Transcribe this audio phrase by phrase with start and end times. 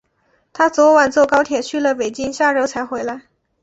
[0.51, 3.21] 她昨晚坐高铁去了北京，下周才回来。